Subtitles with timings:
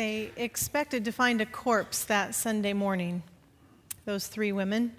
[0.00, 3.22] they expected to find a corpse that Sunday morning,
[4.06, 4.94] those three women.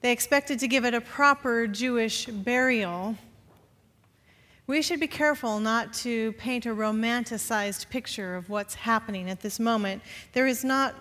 [0.00, 3.14] They expected to give it a proper Jewish burial.
[4.66, 9.60] We should be careful not to paint a romanticized picture of what's happening at this
[9.60, 10.00] moment.
[10.32, 10.94] There is not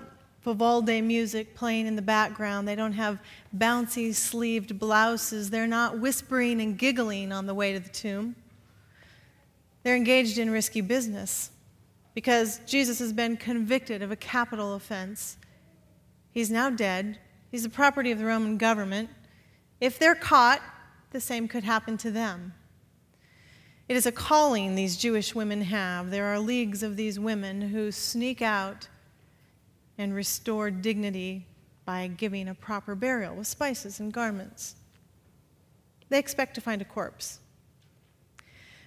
[0.43, 2.67] Vivaldi music playing in the background.
[2.67, 3.17] They don't have
[3.57, 5.49] bouncy sleeved blouses.
[5.49, 8.35] They're not whispering and giggling on the way to the tomb.
[9.83, 11.49] They're engaged in risky business
[12.13, 15.37] because Jesus has been convicted of a capital offense.
[16.31, 17.19] He's now dead.
[17.51, 19.09] He's the property of the Roman government.
[19.79, 20.61] If they're caught,
[21.11, 22.53] the same could happen to them.
[23.87, 26.09] It is a calling these Jewish women have.
[26.09, 28.87] There are leagues of these women who sneak out
[29.97, 31.45] and restore dignity
[31.85, 34.75] by giving a proper burial with spices and garments.
[36.09, 37.39] They expect to find a corpse.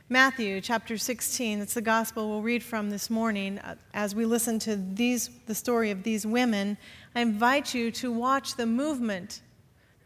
[0.09, 3.59] Matthew chapter 16, that's the gospel we'll read from this morning.
[3.59, 6.78] Uh, as we listen to these, the story of these women,
[7.16, 9.41] I invite you to watch the movement,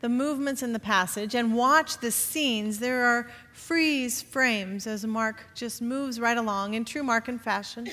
[0.01, 2.79] the movements in the passage, and watch the scenes.
[2.79, 7.87] There are freeze frames as Mark just moves right along in true Markan fashion.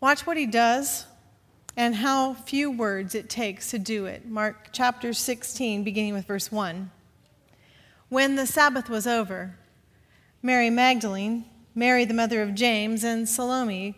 [0.00, 1.06] Watch what he does
[1.76, 4.26] and how few words it takes to do it.
[4.26, 6.90] Mark chapter 16, beginning with verse 1.
[8.08, 9.56] When the Sabbath was over,
[10.44, 13.96] Mary Magdalene, Mary the mother of James, and Salome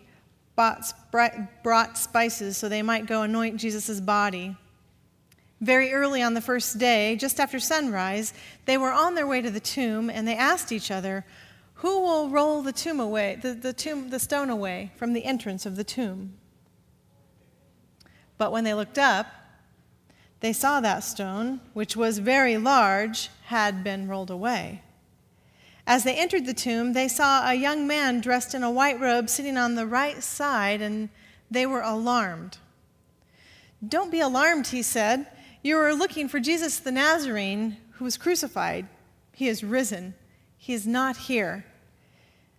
[0.55, 4.55] brought spices so they might go anoint Jesus' body.
[5.59, 9.51] Very early on the first day, just after sunrise, they were on their way to
[9.51, 11.25] the tomb and they asked each other,
[11.75, 15.65] Who will roll the tomb away, the, the, tomb, the stone away from the entrance
[15.65, 16.37] of the tomb?
[18.37, 19.27] But when they looked up,
[20.39, 24.83] they saw that stone, which was very large, had been rolled away.
[25.87, 29.29] As they entered the tomb, they saw a young man dressed in a white robe
[29.29, 31.07] sitting on the right side, and
[31.49, 32.57] they were alarmed.
[33.87, 35.27] Don't be alarmed, he said.
[35.63, 38.87] You are looking for Jesus the Nazarene who was crucified.
[39.33, 40.13] He is risen.
[40.57, 41.65] He is not here.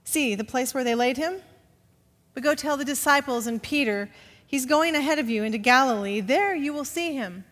[0.05, 1.43] See the place where they laid him?
[2.33, 4.09] But go tell the disciples and Peter,
[4.47, 6.21] he's going ahead of you into Galilee.
[6.21, 7.44] There you will see him,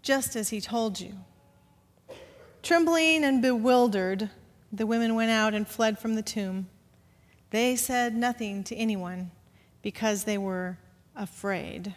[0.00, 1.16] just as he told you.
[2.62, 4.30] Trembling and bewildered,
[4.72, 6.68] the women went out and fled from the tomb.
[7.50, 9.30] They said nothing to anyone
[9.82, 10.78] because they were
[11.14, 11.94] afraid.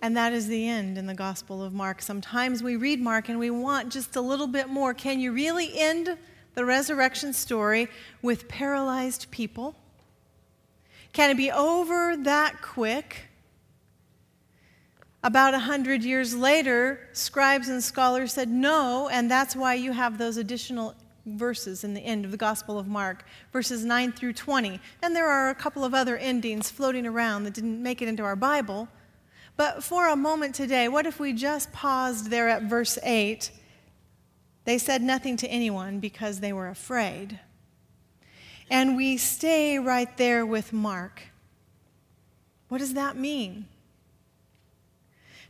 [0.00, 2.02] And that is the end in the Gospel of Mark.
[2.02, 4.94] Sometimes we read Mark and we want just a little bit more.
[4.94, 6.16] Can you really end
[6.54, 7.88] the resurrection story
[8.20, 9.76] with paralyzed people?
[11.12, 13.28] Can it be over that quick?
[15.24, 20.18] About a hundred years later, scribes and scholars said no, and that's why you have
[20.18, 20.96] those additional
[21.26, 24.80] verses in the end of the Gospel of Mark, verses 9 through 20.
[25.00, 28.24] And there are a couple of other endings floating around that didn't make it into
[28.24, 28.88] our Bible.
[29.56, 33.50] But for a moment today, what if we just paused there at verse 8?
[34.64, 37.38] They said nothing to anyone because they were afraid.
[38.68, 41.22] And we stay right there with Mark.
[42.68, 43.66] What does that mean?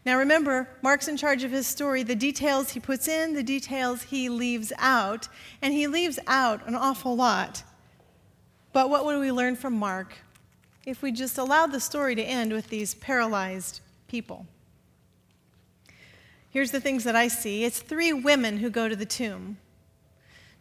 [0.05, 2.03] Now remember, Mark's in charge of his story.
[2.03, 5.29] The details he puts in, the details he leaves out,
[5.61, 7.63] and he leaves out an awful lot.
[8.73, 10.15] But what would we learn from Mark
[10.85, 14.47] if we just allowed the story to end with these paralyzed people?
[16.51, 19.59] Here's the things that I see it's three women who go to the tomb.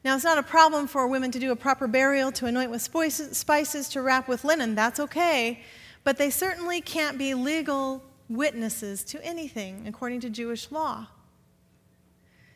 [0.04, 2.82] Now, it's not a problem for women to do a proper burial, to anoint with
[2.82, 4.74] spices, to wrap with linen.
[4.74, 5.62] That's okay.
[6.04, 11.08] But they certainly can't be legal witnesses to anything according to Jewish law.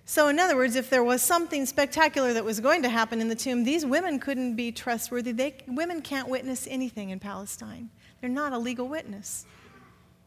[0.07, 3.27] So, in other words, if there was something spectacular that was going to happen in
[3.27, 5.31] the tomb, these women couldn't be trustworthy.
[5.31, 7.89] They, women can't witness anything in Palestine.
[8.21, 9.45] They're not a legal witness,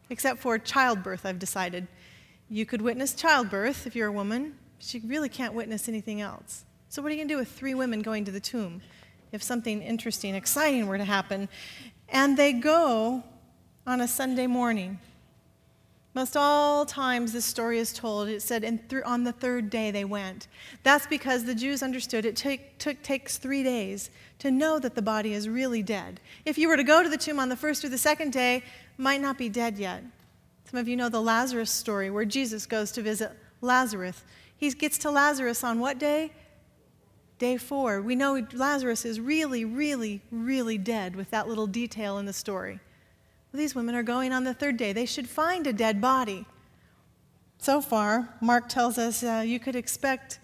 [0.09, 1.87] except for childbirth, I've decided.
[2.49, 6.65] You could witness childbirth if you're a woman, but you really can't witness anything else.
[6.89, 8.81] So, what are you going to do with three women going to the tomb
[9.31, 11.47] if something interesting, exciting were to happen?
[12.09, 13.23] And they go
[13.87, 14.99] on a Sunday morning.
[16.15, 19.91] Most all times this story is told, it said, and th- on the third day
[19.91, 20.47] they went.
[20.81, 24.09] That's because the Jews understood it take, took, takes three days
[24.39, 26.19] to know that the body is really dead.
[26.45, 28.63] If you were to go to the tomb on the first or the second day,
[28.97, 30.03] might not be dead yet.
[30.69, 34.23] Some of you know the Lazarus story where Jesus goes to visit Lazarus.
[34.57, 36.31] He gets to Lazarus on what day?
[37.37, 38.01] Day four.
[38.01, 42.79] We know Lazarus is really, really, really dead with that little detail in the story.
[43.53, 44.93] These women are going on the third day.
[44.93, 46.45] They should find a dead body.
[47.57, 50.39] So far, Mark tells us uh, you could expect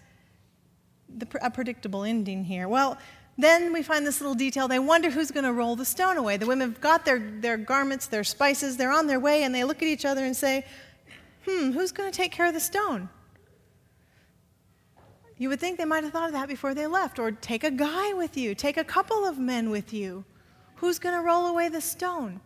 [1.08, 2.68] the, a predictable ending here.
[2.68, 2.98] Well,
[3.38, 4.66] Then we find this little detail.
[4.66, 6.36] They wonder who's going to roll the stone away.
[6.38, 9.64] The women have got their, their garments, their spices, they're on their way, and they
[9.64, 10.64] look at each other and say,
[11.44, 13.08] Hmm, who's going to take care of the stone?
[15.38, 17.18] You would think they might have thought of that before they left.
[17.18, 20.24] Or take a guy with you, take a couple of men with you.
[20.76, 22.40] Who's going to roll away the stone?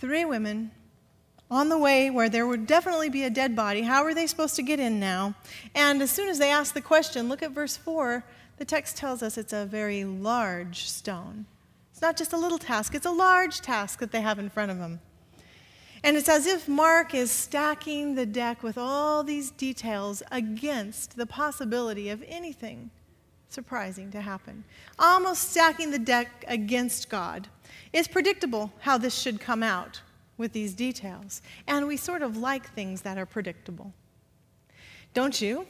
[0.00, 0.70] Three women
[1.50, 3.82] on the way where there would definitely be a dead body.
[3.82, 5.34] How are they supposed to get in now?
[5.74, 8.24] And as soon as they ask the question, look at verse 4
[8.56, 11.46] the text tells us it's a very large stone.
[11.92, 14.70] It's not just a little task, it's a large task that they have in front
[14.70, 15.00] of them.
[16.02, 21.26] And it's as if Mark is stacking the deck with all these details against the
[21.26, 22.90] possibility of anything
[23.50, 24.64] surprising to happen.
[24.98, 27.48] Almost stacking the deck against God.
[27.92, 30.00] It's predictable how this should come out
[30.36, 31.42] with these details.
[31.66, 33.92] And we sort of like things that are predictable.
[35.12, 35.66] Don't you?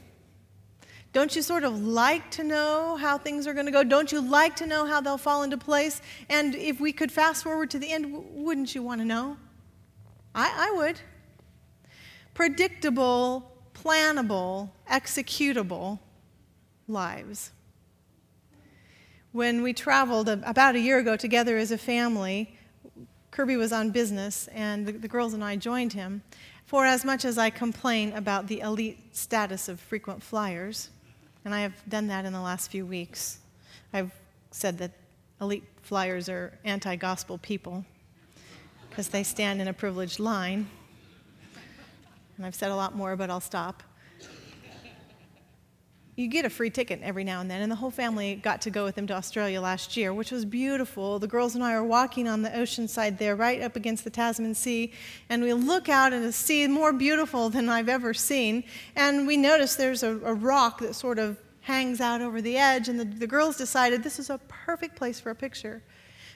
[1.13, 3.83] Don't you sort of like to know how things are going to go?
[3.83, 6.01] Don't you like to know how they'll fall into place?
[6.29, 9.37] And if we could fast forward to the end, wouldn't you want to know?
[10.35, 11.01] I, I would.
[12.35, 15.99] Predictable, plannable, executable
[16.87, 17.51] lives.
[19.33, 22.57] When we traveled about a year ago together as a family,
[23.31, 26.23] Kirby was on business, and the, the girls and I joined him.
[26.67, 30.91] For as much as I complain about the elite status of frequent flyers,
[31.45, 33.39] and I have done that in the last few weeks.
[33.93, 34.13] I've
[34.51, 34.91] said that
[35.41, 37.85] elite flyers are anti gospel people
[38.89, 40.69] because they stand in a privileged line.
[42.37, 43.85] And I've said a lot more, but I'll stop.
[46.21, 48.71] You get a free ticket every now and then, and the whole family got to
[48.71, 51.19] go with them to Australia last year, which was beautiful.
[51.19, 54.11] The girls and I are walking on the ocean side there, right up against the
[54.11, 54.93] Tasman Sea,
[55.31, 58.65] and we look out at a sea more beautiful than I've ever seen.
[58.95, 62.91] And we notice there's a, a rock that sort of hangs out over the edge,
[62.91, 65.83] and the, the girls decided this is a perfect place for a picture.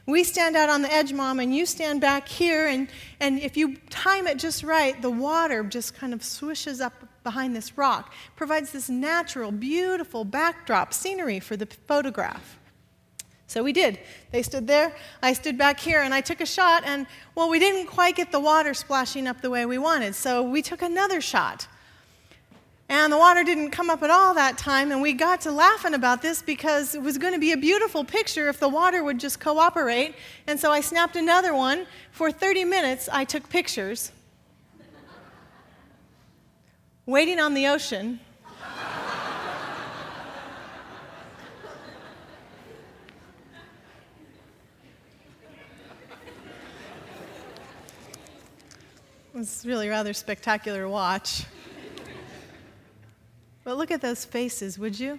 [0.07, 2.89] We stand out on the edge, Mom, and you stand back here, and,
[3.21, 6.95] and if you time it just right, the water just kind of swishes up
[7.25, 12.59] behind this rock, provides this natural, beautiful backdrop scenery for the photograph.
[13.47, 13.99] So we did.
[14.31, 17.59] They stood there, I stood back here, and I took a shot, and well, we
[17.59, 21.21] didn't quite get the water splashing up the way we wanted, so we took another
[21.21, 21.67] shot.
[22.89, 25.95] And the water didn't come up at all that time, and we got to laughing
[25.95, 29.19] about this because it was going to be a beautiful picture if the water would
[29.19, 30.15] just cooperate.
[30.47, 31.87] And so I snapped another one.
[32.13, 34.13] For 30 minutes, I took pictures
[37.07, 38.19] waiting on the ocean.
[49.35, 51.45] it was really rather spectacular watch.
[53.65, 55.19] But look at those faces, would you?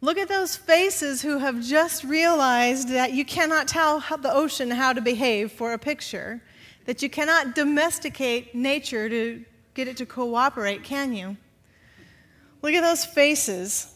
[0.00, 4.92] Look at those faces who have just realized that you cannot tell the ocean how
[4.92, 6.42] to behave for a picture
[6.84, 9.44] that you cannot domesticate nature to
[9.74, 11.36] get it to cooperate, can you?
[12.60, 13.94] Look at those faces.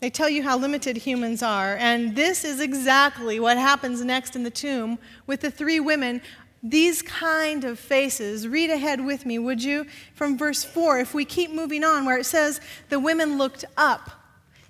[0.00, 1.76] They tell you how limited humans are.
[1.76, 6.20] And this is exactly what happens next in the tomb with the three women.
[6.62, 8.46] These kind of faces.
[8.46, 9.86] Read ahead with me, would you?
[10.14, 14.10] From verse 4, if we keep moving on, where it says, The women looked up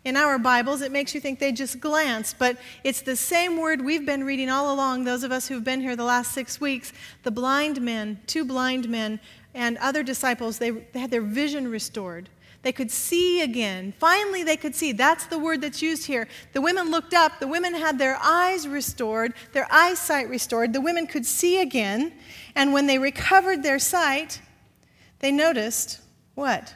[0.06, 3.84] in our Bibles, it makes you think they just glanced, but it's the same word
[3.84, 6.92] we've been reading all along, those of us who've been here the last six weeks.
[7.24, 9.18] The blind men, two blind men,
[9.52, 12.28] and other disciples, they, they had their vision restored.
[12.62, 13.94] They could see again.
[13.98, 14.92] Finally, they could see.
[14.92, 16.28] That's the word that's used here.
[16.52, 17.40] The women looked up.
[17.40, 20.72] The women had their eyes restored, their eyesight restored.
[20.72, 22.12] The women could see again.
[22.54, 24.40] And when they recovered their sight,
[25.18, 26.00] they noticed
[26.36, 26.74] what?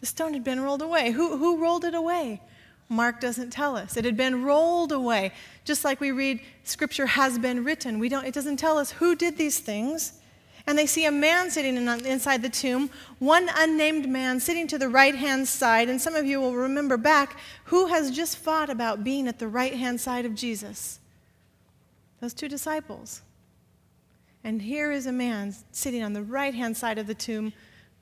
[0.00, 1.12] The stone had been rolled away.
[1.12, 2.40] Who, who rolled it away?
[2.88, 3.96] Mark doesn't tell us.
[3.96, 5.32] It had been rolled away.
[5.64, 7.98] Just like we read, Scripture has been written.
[7.98, 10.20] We don't, it doesn't tell us who did these things.
[10.68, 14.78] And they see a man sitting in, inside the tomb, one unnamed man sitting to
[14.78, 15.88] the right hand side.
[15.88, 19.48] And some of you will remember back who has just fought about being at the
[19.48, 20.98] right hand side of Jesus?
[22.20, 23.22] Those two disciples.
[24.42, 27.52] And here is a man sitting on the right hand side of the tomb,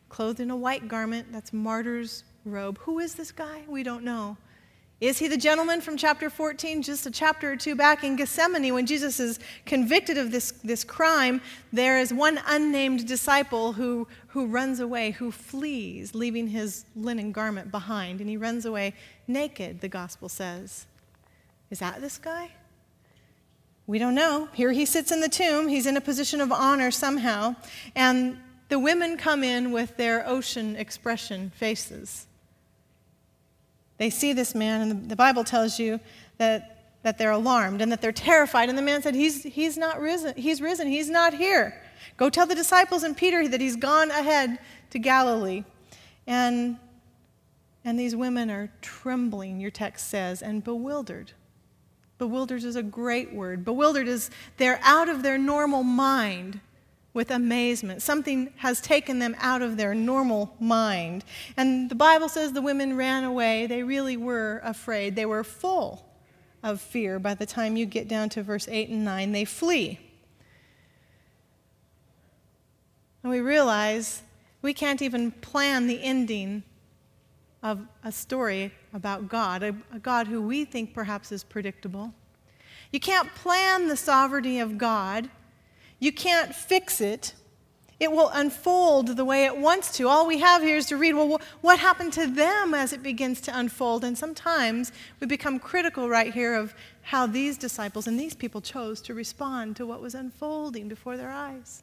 [0.09, 1.33] clothed in a white garment.
[1.33, 2.79] That's martyr's robe.
[2.81, 3.63] Who is this guy?
[3.67, 4.37] We don't know.
[5.01, 8.73] Is he the gentleman from chapter 14, just a chapter or two back in Gethsemane
[8.73, 11.41] when Jesus is convicted of this, this crime?
[11.73, 17.71] There is one unnamed disciple who, who runs away, who flees, leaving his linen garment
[17.71, 18.95] behind, and he runs away
[19.27, 20.87] naked, the gospel says.
[21.71, 22.53] Is that this guy?
[23.87, 24.49] We don't know.
[24.55, 25.69] Here he sits in the tomb.
[25.69, 27.57] He's in a position of honor somehow.
[27.95, 32.27] And the women come in with their ocean expression faces.
[33.99, 36.01] They see this man, and the, Bible tells you
[36.39, 38.69] that, that they're alarmed and that they're terrified.
[38.69, 40.35] And the man said, he's, he's not risen.
[40.37, 40.89] He's risen.
[40.89, 41.81] He's not here.
[42.17, 44.59] Go tell the disciples and Peter that he's gone ahead
[44.91, 45.65] to Galilee.
[46.27, 46.77] And,
[47.85, 51.33] and these women are trembling, your text says, and bewildered.
[52.19, 53.65] Bewildered is a great word.
[53.65, 56.61] Bewildered is they're out of their normal mind
[57.15, 58.03] with amazement.
[58.03, 61.25] Something has taken them out of their normal mind.
[61.57, 63.67] And the Bible says the women ran away.
[63.67, 65.15] They really were afraid.
[65.17, 66.05] They were full
[66.63, 69.33] of fear by the time you get down to verse 8 and 9.
[69.33, 70.01] They flee.
[73.23, 74.23] And we realize
[74.61, 76.65] we can't even plan the ending
[77.63, 82.13] of a story about God, a, a, God who we think perhaps is predictable.
[82.93, 85.31] You can't plan the sovereignty of God.
[86.05, 87.33] You can't fix it.
[87.99, 90.07] It will unfold the way it wants to.
[90.07, 93.41] All we have here is to read, well, what happened to them as it begins
[93.41, 94.05] to unfold?
[94.05, 99.01] And sometimes we become critical right here of how these disciples and these people chose
[99.01, 101.83] to respond to what was unfolding before their eyes.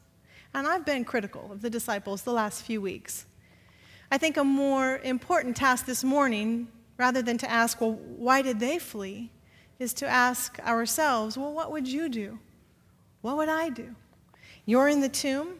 [0.54, 3.26] And I've been critical of the disciples the last few weeks.
[4.12, 8.60] I think a more important task this morning, rather than to ask, well, why did
[8.60, 9.32] they flee,
[9.80, 12.38] is to ask ourselves, well, what would you do?
[13.22, 13.96] What would I do?
[14.64, 15.54] You're in the tomb.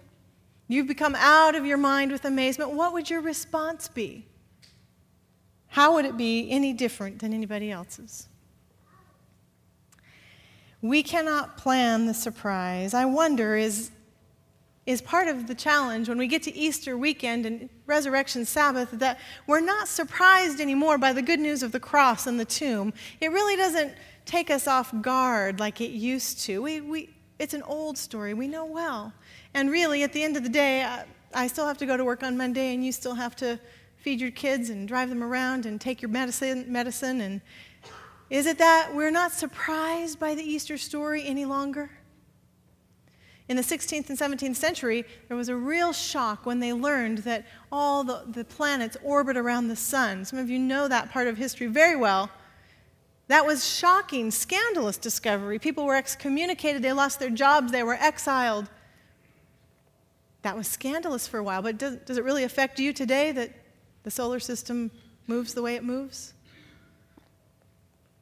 [0.68, 2.72] You've become out of your mind with amazement.
[2.72, 4.26] What would your response be?
[5.68, 8.28] How would it be any different than anybody else's?
[10.80, 12.94] We cannot plan the surprise.
[12.94, 13.90] I wonder is
[14.84, 19.20] is part of the challenge when we get to Easter weekend and Resurrection Sabbath that
[19.46, 22.92] we're not surprised anymore by the good news of the cross and the tomb.
[23.20, 23.94] It really doesn't
[24.24, 26.60] take us off guard like it used to.
[26.62, 29.12] We, we, it's an old story we know well.
[29.54, 32.04] And really, at the end of the day, I, I still have to go to
[32.04, 33.58] work on Monday, and you still have to
[33.96, 37.20] feed your kids and drive them around and take your medicine, medicine.
[37.20, 37.40] And
[38.30, 41.90] is it that we're not surprised by the Easter story any longer?
[43.48, 47.46] In the 16th and 17th century, there was a real shock when they learned that
[47.70, 50.24] all the, the planets orbit around the sun.
[50.24, 52.30] Some of you know that part of history very well.
[53.28, 55.58] That was shocking, scandalous discovery.
[55.58, 58.68] People were excommunicated, they lost their jobs, they were exiled.
[60.42, 63.52] That was scandalous for a while, but does, does it really affect you today that
[64.02, 64.90] the solar system
[65.26, 66.34] moves the way it moves?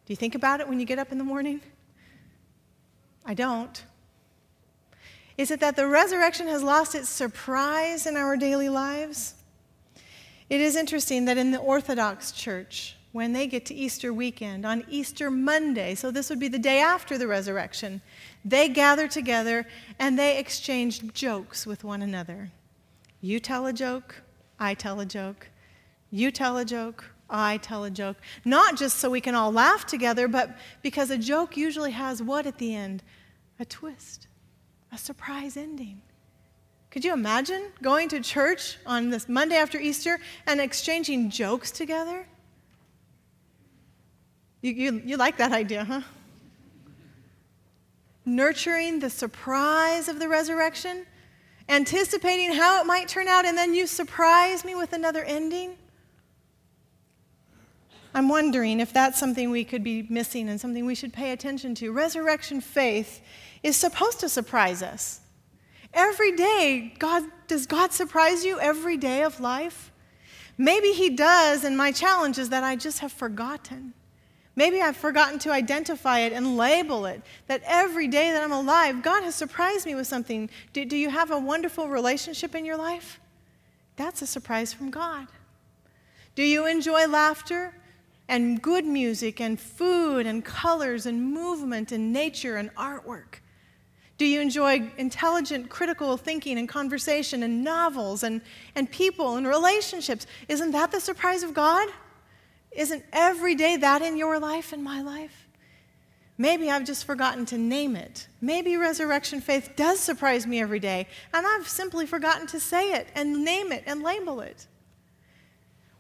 [0.05, 1.61] Do you think about it when you get up in the morning?
[3.25, 3.85] I don't.
[5.39, 9.35] Is it that the resurrection has lost its surprise in our daily lives?
[10.51, 14.85] It is interesting that in the Orthodox Church, when they get to Easter weekend, on
[14.89, 18.01] Easter Monday, so this would be the day after the resurrection,
[18.45, 19.67] they gather together
[19.99, 22.51] and they exchange jokes with one another.
[23.21, 24.23] You tell a joke,
[24.59, 25.49] I tell a joke.
[26.11, 28.17] You tell a joke, I tell a joke.
[28.45, 32.47] Not just so we can all laugh together, but because a joke usually has what
[32.47, 33.03] at the end?
[33.59, 34.29] A twist,
[34.93, 36.01] a surprise ending.
[36.91, 42.27] Could you imagine going to church on this Monday after Easter and exchanging jokes together?
[44.63, 46.03] You, you, you like that idea, huh?
[48.27, 51.07] Nurturing the surprise of the resurrection,
[51.69, 55.77] anticipating how it might turn out, and then you surprise me with another ending.
[58.13, 61.75] I'm wondering if that's something we could be missing and something we should pay attention
[61.77, 61.93] to.
[61.93, 63.23] Resurrection faith
[63.63, 65.21] is supposed to surprise us.
[65.95, 69.91] Every day, God, does God surprise you every day of life?
[70.59, 73.95] Maybe He does, and my challenge is that I just have forgotten.
[74.57, 77.23] Maybe I've forgotten to identify it and label it.
[77.47, 80.51] That every day that I'm alive, God has surprised me with something.
[80.73, 83.21] Do, do, you have a wonderful relationship in your life?
[83.97, 85.29] That's a surprise from God.
[86.35, 87.75] Do you enjoy laughter
[88.29, 93.41] and good music and food and colors and movement and nature and artwork?
[94.19, 98.43] Do you enjoy intelligent, critical thinking and conversation and novels and,
[98.75, 100.27] and people and relationships?
[100.49, 101.89] Isn't that the surprise of God?
[102.73, 105.49] Isn't every day that in your life and my life?
[106.39, 108.27] Maybe I've just forgotten to name it.
[108.41, 113.09] Maybe resurrection faith does surprise me every day, and I've simply forgotten to say it
[113.15, 114.67] and name it and label it.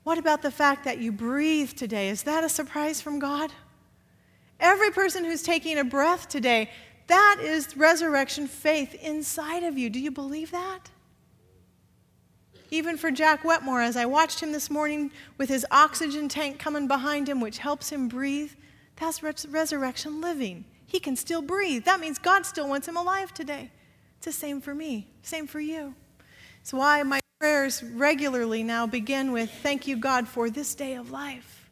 [0.02, 2.08] What about the fact that you breathe today?
[2.08, 3.52] Is that a surprise from God?
[4.58, 6.70] Every person who's taking a breath today,
[7.08, 9.90] that is resurrection faith inside of you.
[9.90, 10.90] Do you believe that?
[12.70, 16.86] Even for Jack Wetmore, as I watched him this morning with his oxygen tank coming
[16.86, 18.52] behind him, which helps him breathe,
[18.96, 20.64] that's res- resurrection living.
[20.86, 21.84] He can still breathe.
[21.84, 23.70] That means God still wants him alive today.
[24.18, 25.94] It's the same for me, same for you.
[26.60, 31.10] It's why my prayers regularly now begin with thank you, God, for this day of
[31.10, 31.68] life.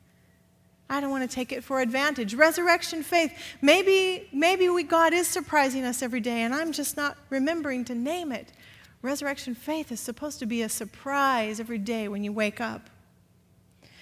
[0.91, 2.35] I don't want to take it for advantage.
[2.35, 3.33] Resurrection faith.
[3.61, 7.95] Maybe, maybe we, God is surprising us every day, and I'm just not remembering to
[7.95, 8.53] name it.
[9.03, 12.91] Resurrection faith is supposed to be a surprise every day when you wake up.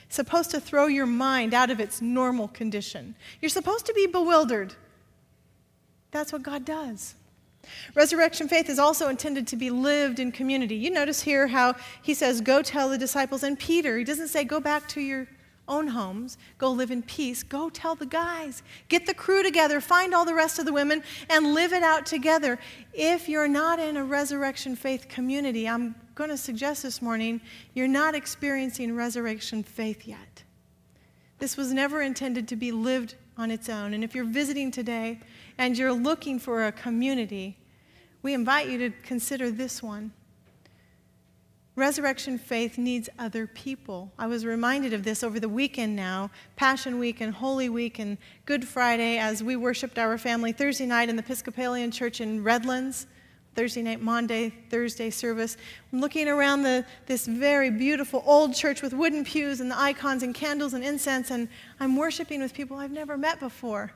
[0.08, 3.14] supposed to throw your mind out of its normal condition.
[3.40, 4.72] You're supposed to be bewildered.
[6.12, 7.16] That's what God does.
[7.94, 10.76] Resurrection faith is also intended to be lived in community.
[10.76, 14.44] You notice here how he says, Go tell the disciples, and Peter, he doesn't say,
[14.44, 15.26] Go back to your
[15.68, 17.42] own homes, go live in peace.
[17.42, 18.62] Go tell the guys.
[18.88, 22.06] Get the crew together, find all the rest of the women, and live it out
[22.06, 22.58] together.
[22.92, 27.40] If you're not in a resurrection faith community, I'm going to suggest this morning
[27.74, 30.42] you're not experiencing resurrection faith yet.
[31.38, 33.92] This was never intended to be lived on its own.
[33.92, 35.20] And if you're visiting today
[35.58, 37.58] and you're looking for a community,
[38.22, 40.12] we invite you to consider this one.
[41.76, 44.10] Resurrection faith needs other people.
[44.18, 48.16] I was reminded of this over the weekend now, Passion Week and Holy Week and
[48.46, 53.06] Good Friday, as we worshiped our family Thursday night in the Episcopalian Church in Redlands.
[53.54, 55.56] Thursday night, Monday, Thursday service.
[55.90, 60.22] I'm looking around the, this very beautiful old church with wooden pews and the icons
[60.22, 61.48] and candles and incense, and
[61.80, 63.92] I'm worshiping with people I've never met before.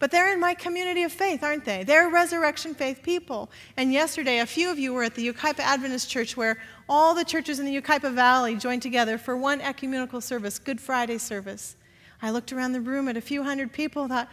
[0.00, 1.84] But they're in my community of faith, aren't they?
[1.84, 3.50] They're resurrection faith people.
[3.76, 6.56] And yesterday, a few of you were at the Yucaipa Adventist Church where
[6.88, 11.18] all the churches in the Yucaipa Valley joined together for one ecumenical service, Good Friday
[11.18, 11.76] service.
[12.22, 14.30] I looked around the room at a few hundred people and thought,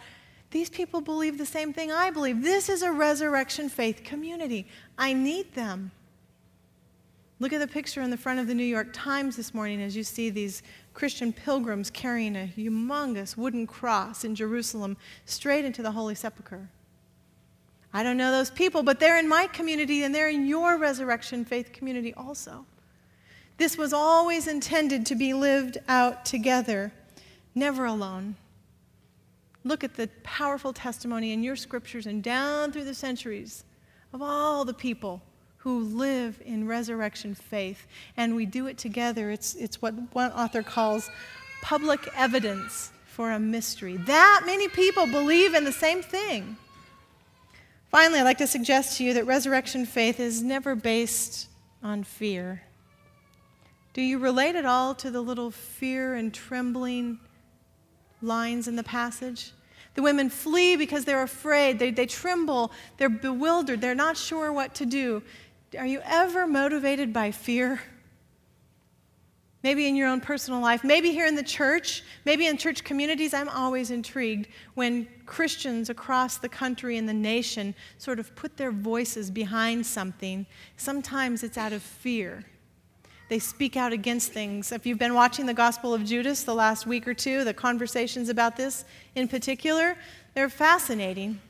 [0.51, 2.41] these people believe the same thing I believe.
[2.41, 4.67] This is a resurrection faith community.
[4.97, 5.91] I need them.
[7.39, 9.95] Look at the picture in the front of the New York Times this morning as
[9.95, 10.63] you see these
[10.97, 16.69] Christian pilgrims carrying a humongous wooden cross in Jerusalem straight into the Holy Sepulchre.
[17.93, 21.45] I don't know those people, but they're in my community and they're in your resurrection
[21.45, 22.65] faith community also.
[23.57, 26.91] This was always intended to be lived out together,
[27.53, 28.35] never alone.
[29.63, 33.65] Look at the powerful testimony in your scriptures and down through the centuries
[34.13, 35.21] of all the people
[35.57, 37.87] who live in resurrection faith.
[38.15, 39.31] And we do it together.
[39.31, 41.09] It's, it's what one author calls
[41.61, 43.97] public evidence for a mystery.
[43.97, 46.57] That many people believe in the same thing.
[47.89, 51.47] Finally, I'd like to suggest to you that resurrection faith is never based
[51.81, 52.61] on fear.
[53.93, 57.19] Do you relate at all to the little fear and trembling
[58.21, 59.53] lines in the passage?
[59.95, 64.75] The women flee because they're afraid, they, they tremble, they're bewildered, they're not sure what
[64.75, 65.23] to do.
[65.75, 67.81] Are you ever motivated by fear?
[69.63, 73.33] Maybe in your own personal life, maybe here in the church, maybe in church communities.
[73.33, 78.71] I'm always intrigued when Christians across the country and the nation sort of put their
[78.71, 80.45] voices behind something.
[80.77, 82.45] Sometimes it's out of fear.
[83.29, 84.71] They speak out against things.
[84.71, 88.29] If you've been watching the Gospel of Judas the last week or two, the conversations
[88.29, 89.97] about this in particular,
[90.33, 91.41] they're fascinating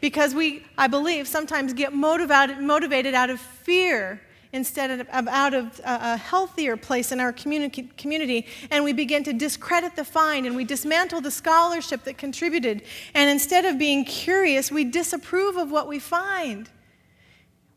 [0.00, 4.20] because we, I believe, sometimes get motivated, motivated out of fear
[4.52, 8.46] instead of, out of a, a healthier place in our communi- community.
[8.70, 12.82] And we begin to discredit the find and we dismantle the scholarship that contributed.
[13.14, 16.70] And instead of being curious, we disapprove of what we find.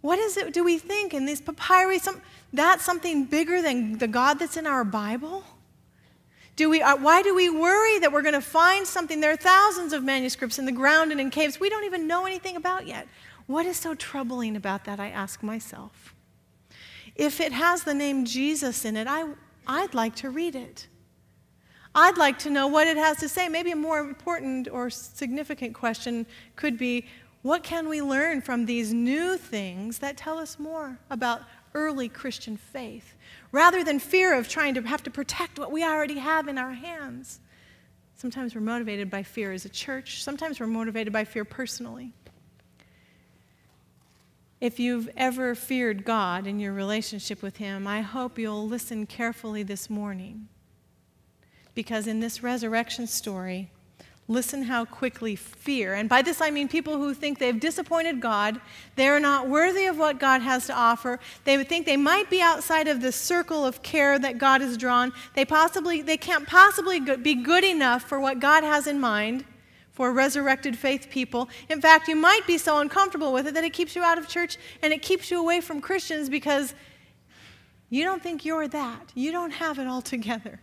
[0.02, 2.00] What is it do we think in these papyri?
[2.00, 2.22] Some,
[2.54, 5.44] that's something bigger than the God that's in our Bible?
[6.62, 9.20] Do we, uh, why do we worry that we're going to find something?
[9.20, 12.28] There are thousands of manuscripts in the ground and in caves we don't even know
[12.28, 13.08] anything about yet.
[13.48, 15.00] What is so troubling about that?
[15.00, 16.14] I ask myself.
[17.16, 19.30] If it has the name Jesus in it, I,
[19.66, 20.86] I'd like to read it.
[21.96, 23.50] I'd like to know what it has to say.
[23.50, 27.08] Maybe a more important or significant question could be
[27.42, 31.42] what can we learn from these new things that tell us more about
[31.74, 33.16] early Christian faith?
[33.52, 36.74] Rather than fear of trying to have to protect what we already have in our
[36.74, 37.40] hands.
[38.16, 42.14] Sometimes we're motivated by fear as a church, sometimes we're motivated by fear personally.
[44.60, 49.64] If you've ever feared God in your relationship with Him, I hope you'll listen carefully
[49.64, 50.50] this morning.
[51.74, 53.72] Because in this resurrection story,
[54.28, 58.62] Listen how quickly fear, and by this I mean people who think they've disappointed God,
[58.96, 61.20] they're not worthy of what God has to offer.
[61.44, 64.78] They would think they might be outside of the circle of care that God has
[64.78, 65.12] drawn.
[65.36, 69.44] They possibly they can't possibly be good enough for what God has in mind
[69.92, 71.50] for resurrected faith people.
[71.70, 74.28] In fact, you might be so uncomfortable with it that it keeps you out of
[74.28, 76.74] church and it keeps you away from Christians because
[77.90, 79.12] you don't think you're that.
[79.14, 80.62] You don't have it all together.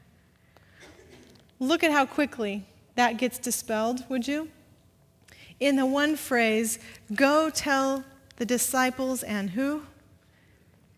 [1.60, 2.64] Look at how quickly
[2.98, 4.48] that gets dispelled, would you?
[5.60, 6.80] In the one phrase,
[7.14, 8.02] go tell
[8.38, 9.82] the disciples and who?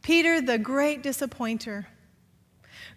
[0.01, 1.89] Peter, the great disappointer.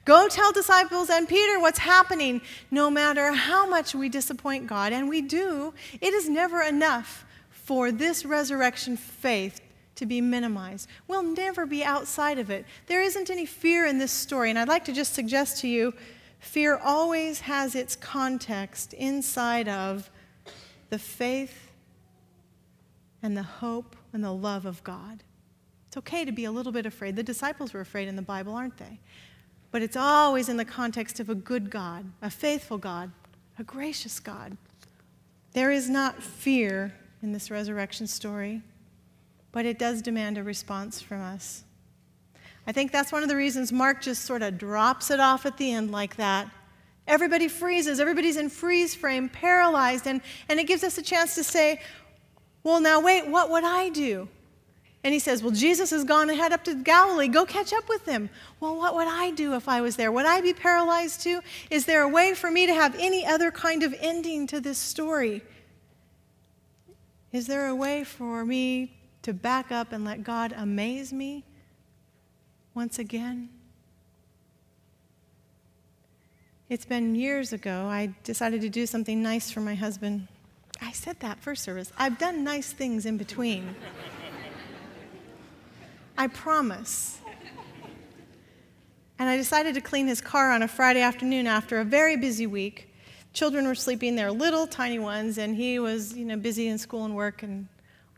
[0.05, 2.39] Go tell disciples and Peter what's happening.
[2.71, 7.91] No matter how much we disappoint God, and we do, it is never enough for
[7.91, 9.59] this resurrection faith
[9.95, 10.87] to be minimized.
[11.09, 12.65] We'll never be outside of it.
[12.87, 15.93] There isn't any fear in this story, and I'd like to just suggest to you
[16.43, 20.11] fear always has its context inside of
[20.89, 21.71] the faith
[23.21, 25.23] and the hope and the love of God.
[25.87, 27.15] It's okay to be a little bit afraid.
[27.15, 28.99] The disciples were afraid in the Bible, aren't they?
[29.71, 33.11] But it's always in the context of a good God, a faithful God,
[33.57, 34.57] a gracious God.
[35.53, 38.61] There is not fear in this resurrection story,
[39.51, 41.63] but it does demand a response from us.
[42.65, 45.57] I think that's one of the reasons Mark just sort of drops it off at
[45.57, 46.49] the end like that.
[47.07, 51.43] Everybody freezes, everybody's in freeze frame, paralyzed, and, and it gives us a chance to
[51.43, 51.81] say,
[52.63, 54.29] well, now wait, what would I do?
[55.03, 57.27] And he says, Well, Jesus has gone ahead up to Galilee.
[57.27, 58.29] Go catch up with him.
[58.59, 60.11] Well, what would I do if I was there?
[60.11, 61.41] Would I be paralyzed too?
[61.69, 64.77] Is there a way for me to have any other kind of ending to this
[64.77, 65.41] story?
[67.33, 71.43] Is there a way for me to back up and let God amaze me
[72.75, 73.49] once again?
[76.69, 77.85] It's been years ago.
[77.85, 80.27] I decided to do something nice for my husband.
[80.81, 81.91] I said that first service.
[81.97, 83.75] I've done nice things in between.
[86.17, 87.19] I promise.
[89.19, 92.47] And I decided to clean his car on a Friday afternoon after a very busy
[92.47, 92.89] week.
[93.33, 97.05] Children were sleeping, they're little tiny ones, and he was, you know, busy in school
[97.05, 97.67] and work and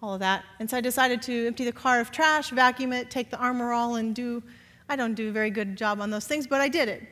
[0.06, 0.46] all of that.
[0.60, 3.74] And so I decided to empty the car of trash, vacuum it, take the Armor
[3.74, 4.44] All, and do.
[4.88, 7.04] I don't do a very good job on those things, but I did it.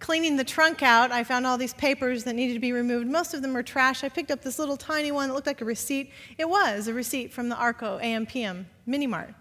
[0.00, 3.06] Cleaning the trunk out, I found all these papers that needed to be removed.
[3.06, 4.02] Most of them were trash.
[4.02, 6.10] I picked up this little tiny one that looked like a receipt.
[6.38, 9.34] It was a receipt from the Arco AMPM Mini Mart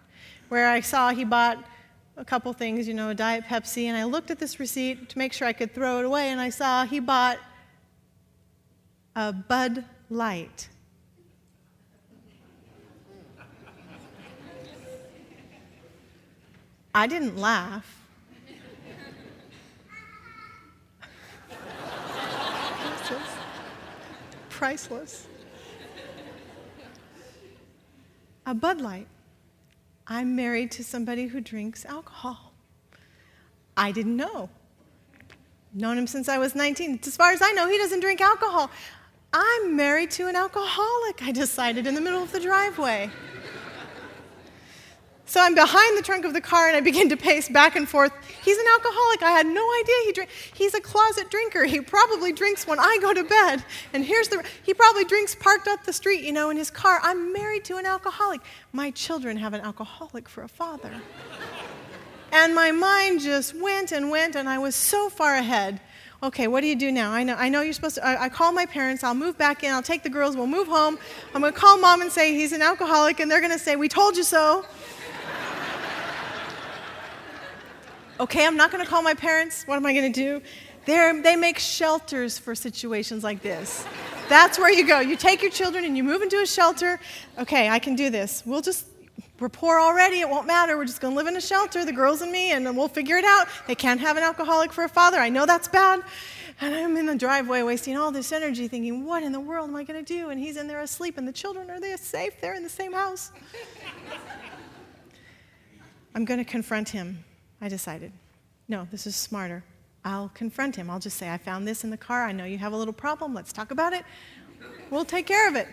[0.49, 1.63] where I saw he bought
[2.17, 5.17] a couple things, you know, a Diet Pepsi, and I looked at this receipt to
[5.17, 7.39] make sure I could throw it away, and I saw he bought
[9.15, 10.69] a Bud Light.
[16.93, 17.99] I didn't laugh.
[24.59, 25.25] priceless.
[28.45, 29.07] A Bud Light.
[30.05, 32.51] I'm married to somebody who drinks alcohol.
[33.77, 34.49] I didn't know.
[35.73, 36.99] Known him since I was 19.
[37.05, 38.69] As far as I know, he doesn't drink alcohol.
[39.31, 43.09] I'm married to an alcoholic, I decided in the middle of the driveway.
[45.29, 47.87] So I'm behind the trunk of the car and I begin to pace back and
[47.87, 48.11] forth.
[48.43, 49.21] He's an alcoholic.
[49.21, 50.31] I had no idea he drink.
[50.55, 51.65] He's a closet drinker.
[51.65, 53.63] He probably drinks when I go to bed.
[53.93, 56.99] And here's the he probably drinks parked up the street, you know, in his car.
[57.03, 58.41] I'm married to an alcoholic.
[58.73, 60.91] My children have an alcoholic for a father.
[62.31, 65.79] and my mind just went and went and I was so far ahead.
[66.23, 67.11] Okay, what do you do now?
[67.11, 68.05] I know, I know you're supposed to.
[68.05, 69.03] I, I call my parents.
[69.03, 69.71] I'll move back in.
[69.71, 70.35] I'll take the girls.
[70.35, 70.97] We'll move home.
[71.35, 73.75] I'm going to call mom and say he's an alcoholic, and they're going to say,
[73.75, 74.65] We told you so.
[78.19, 79.63] Okay, I'm not going to call my parents.
[79.65, 80.41] What am I going to do?
[80.85, 83.85] They're, they make shelters for situations like this.
[84.27, 84.99] That's where you go.
[84.99, 86.99] You take your children and you move into a shelter.
[87.37, 88.43] Okay, I can do this.
[88.45, 88.87] We'll just,
[89.39, 90.19] we're poor already.
[90.19, 90.77] It won't matter.
[90.77, 93.15] We're just going to live in a shelter, the girls and me, and we'll figure
[93.15, 93.47] it out.
[93.67, 95.17] They can't have an alcoholic for a father.
[95.17, 96.01] I know that's bad.
[96.59, 99.77] And I'm in the driveway wasting all this energy thinking, what in the world am
[99.77, 100.29] I going to do?
[100.29, 102.41] And he's in there asleep, and the children are there safe.
[102.41, 103.31] They're in the same house.
[106.13, 107.23] I'm going to confront him.
[107.61, 108.11] I decided,
[108.67, 109.63] no, this is smarter.
[110.05, 110.89] I'll confront him.
[110.89, 112.25] I'll just say, I found this in the car.
[112.25, 113.33] I know you have a little problem.
[113.33, 114.05] Let's talk about it.
[114.89, 115.67] We'll take care of it.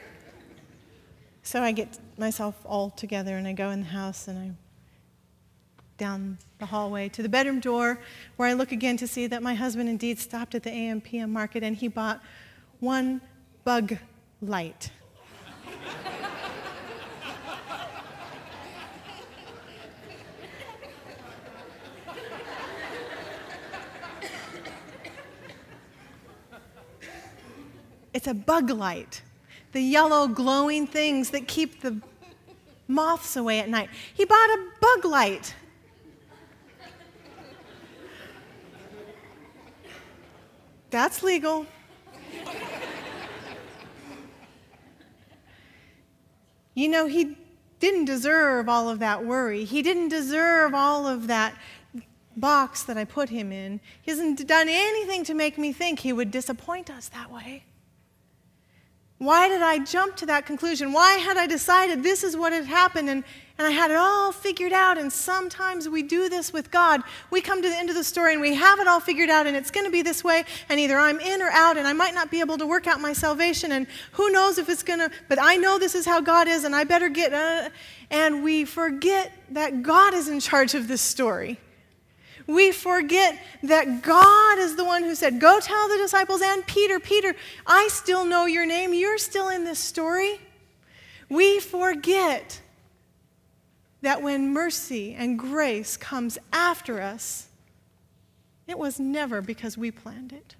[1.43, 4.51] So I get myself all together and I go in the house and I
[5.97, 8.01] down the hallway to the bedroom door
[8.37, 11.63] where I look again to see that my husband indeed stopped at the AMPM market
[11.63, 12.21] and he bought
[12.81, 13.21] one
[13.65, 13.97] bug
[14.43, 14.91] light.
[28.17, 29.21] It's a bug light,
[29.73, 32.01] the yellow glowing things that keep the
[32.89, 33.91] moths away at night.
[34.15, 35.55] He bought a bug light.
[40.89, 41.67] That's legal.
[46.75, 47.37] you know, he
[47.81, 49.67] didn't deserve all of that worry.
[49.67, 51.55] He didn't deserve all of that
[52.35, 53.79] box that I put him in.
[54.01, 57.65] He hasn't done anything to make me think he would disappoint us that way.
[59.19, 60.93] Why did I jump to that conclusion?
[60.93, 63.25] Why had I decided this is what had happened and,
[63.57, 64.99] and I had it all figured out?
[64.99, 67.01] And sometimes we do this with God.
[67.31, 69.47] We come to the end of the story and we have it all figured out
[69.47, 71.95] and it's going to be this way, and either I'm in or out, and I
[71.95, 74.99] might not be able to work out my salvation, and who knows if it's going
[74.99, 77.71] to, but I know this is how God is, and I better get, uh,
[78.11, 81.59] and we forget that God is in charge of this story
[82.47, 87.01] we forget that God is the one who said, Go tell the disciples and Peter,
[87.01, 87.35] Peter,
[87.67, 88.95] I still know your name.
[88.95, 90.41] You're still in this story.
[91.29, 92.61] We forget
[94.03, 97.49] that when mercy and grace comes after us,
[98.69, 100.55] it was never because we planned it.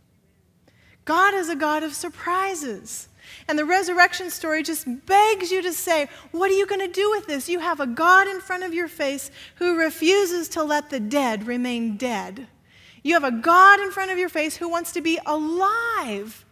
[1.05, 3.09] God is a God of surprises.
[3.49, 7.11] And the resurrection story just begs you to say, What are you going to do
[7.11, 7.49] with this?
[7.49, 11.47] You have a God in front of your face who refuses to let the dead
[11.47, 12.49] remain dead.
[13.03, 16.45] You have a God in front of your face who wants to be alive.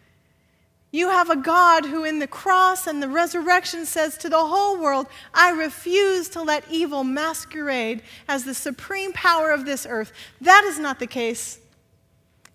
[0.93, 4.79] You have a God who, in the cross and the resurrection, says to the whole
[4.79, 10.13] world, I refuse to let evil masquerade as the supreme power of this earth.
[10.41, 11.59] That is not the case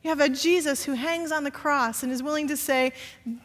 [0.03, 2.93] you have a Jesus who hangs on the cross and is willing to say,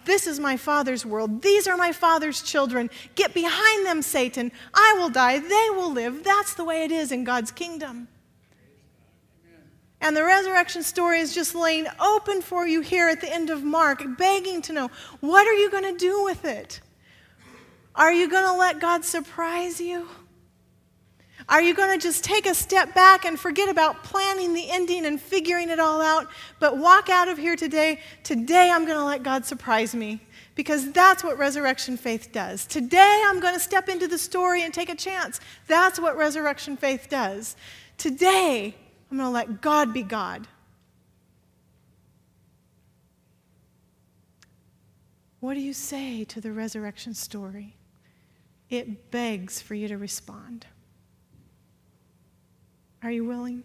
[0.05, 1.43] This is my Father's world.
[1.43, 2.91] These are my Father's children.
[3.17, 4.53] Get behind them, Satan.
[4.73, 5.41] I will die.
[5.41, 6.23] They will live.
[6.23, 8.07] That's the way it is in God's kingdom.
[10.01, 13.65] And the resurrection story is just laying open for you here at the end of
[13.65, 14.91] Mark, begging to know
[15.21, 16.81] what are you going to do with it?
[17.97, 20.09] Are you going to let God surprise you?
[21.49, 25.05] Are you going to just take a step back and forget about planning the ending
[25.05, 26.29] and figuring it all out,
[26.59, 28.01] but walk out of here today?
[28.23, 30.21] Today, I'm going to let God surprise me
[30.55, 32.67] because that's what resurrection faith does.
[32.67, 35.39] Today, I'm going to step into the story and take a chance.
[35.67, 37.57] That's what resurrection faith does.
[37.99, 38.75] Today,
[39.11, 40.49] I'm going to let God be God.
[45.41, 47.77] What do you say to the resurrection story?
[48.71, 50.65] It begs for you to respond.
[53.05, 53.65] Are you willing?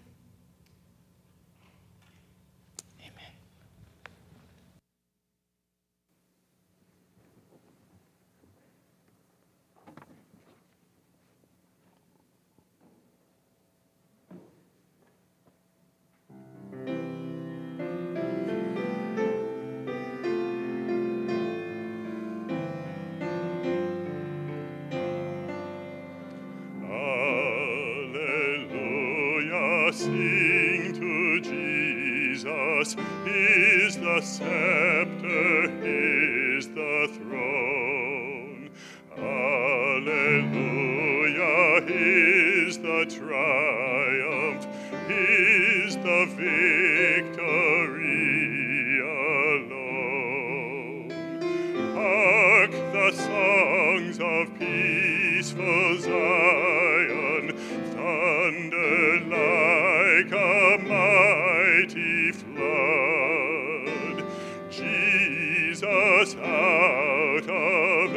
[66.20, 68.16] Jesus out of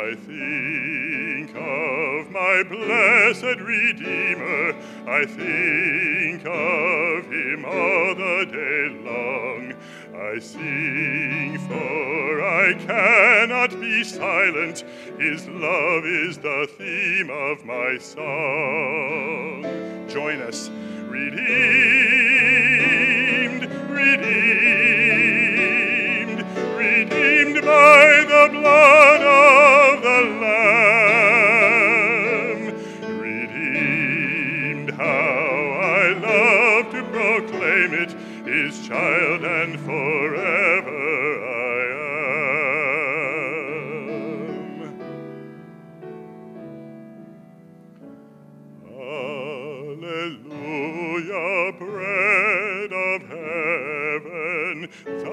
[0.10, 4.74] I think of my blessed Redeemer,
[5.08, 9.74] I think of him all the day long.
[10.16, 14.84] I sing, for I cannot be silent.
[15.20, 19.62] His love is the theme of my song.
[20.10, 20.72] Join us
[21.08, 21.99] redeemed,
[55.06, 55.30] now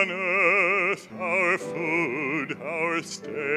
[0.00, 3.53] on earth our food, our stay.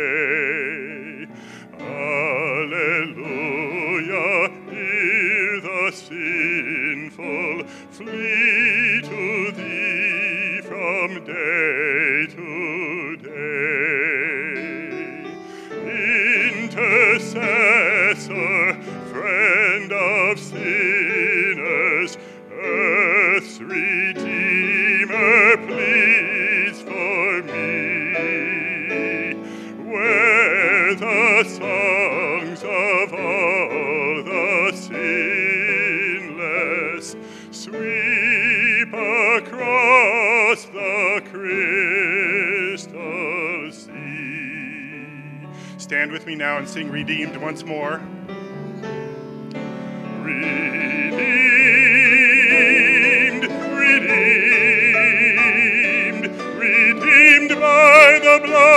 [46.58, 48.02] Now and sing Redeemed once more.
[50.24, 51.14] Redeemed,
[53.78, 54.66] redeemed,
[56.58, 58.77] redeemed by the blood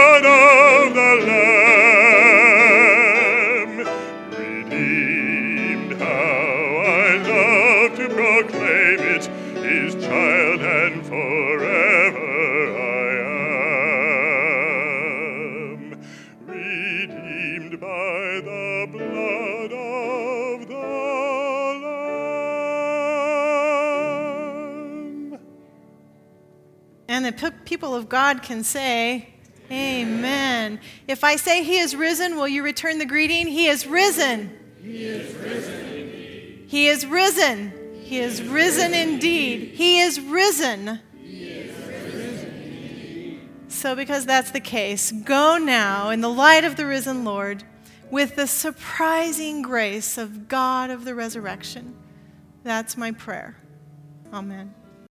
[28.00, 29.28] of God can say,
[29.70, 30.80] Amen.
[31.06, 33.46] If I say he is risen, will you return the greeting?
[33.46, 34.58] He is risen.
[34.82, 36.64] He is risen indeed.
[36.66, 37.72] He is risen.
[38.02, 39.68] He is risen indeed.
[39.74, 41.00] He is risen.
[43.68, 47.62] So, because that's the case, go now in the light of the risen Lord
[48.10, 51.96] with the surprising grace of God of the resurrection.
[52.64, 53.56] That's my prayer.
[54.32, 54.74] Amen.